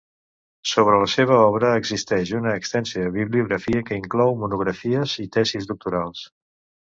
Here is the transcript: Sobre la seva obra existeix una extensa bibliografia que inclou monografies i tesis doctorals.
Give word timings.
Sobre 0.69 0.99
la 1.01 1.09
seva 1.15 1.35
obra 1.49 1.73
existeix 1.81 2.31
una 2.39 2.53
extensa 2.61 3.05
bibliografia 3.17 3.83
que 3.91 3.99
inclou 4.03 4.33
monografies 4.45 5.13
i 5.27 5.27
tesis 5.37 5.69
doctorals. 5.73 6.25